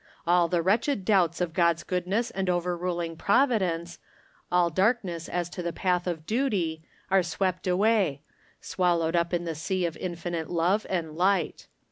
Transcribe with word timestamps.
All 0.25 0.47
the 0.47 0.63
wretched 0.63 1.05
doubts 1.05 1.41
of 1.41 1.53
God's 1.53 1.83
goodness 1.83 2.31
and 2.31 2.49
overruling 2.49 3.15
providence, 3.17 3.99
all 4.51 4.71
darkness 4.71 5.29
as 5.29 5.47
to 5.51 5.61
the 5.61 5.71
path 5.71 6.07
of 6.07 6.25
duty, 6.25 6.81
are 7.11 7.21
swept 7.21 7.67
away— 7.67 8.23
swallowed 8.61 9.15
up 9.15 9.31
in 9.31 9.43
the 9.45 9.53
sea 9.53 9.85
of 9.85 9.95
infinite 9.97 10.49
love 10.49 10.87
and 10.89 11.15
light. 11.15 11.67